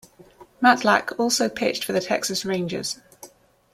Matlack 0.63 1.13
also 1.19 1.47
pitched 1.47 1.83
for 1.83 1.93
the 1.93 2.01
Texas 2.01 2.43
Rangers. 2.43 2.97